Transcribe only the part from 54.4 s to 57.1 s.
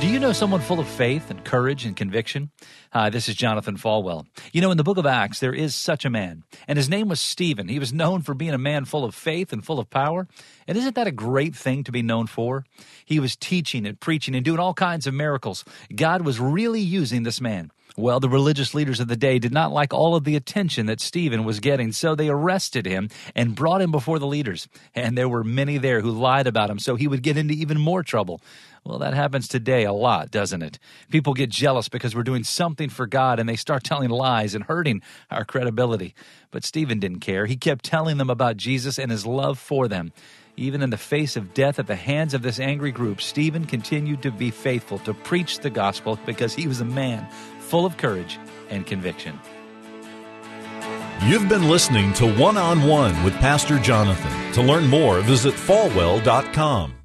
To learn more, visit falwell.com.